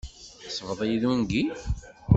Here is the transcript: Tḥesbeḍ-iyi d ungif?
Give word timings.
Tḥesbeḍ-iyi 0.41 0.97
d 1.01 1.03
ungif? 1.11 1.61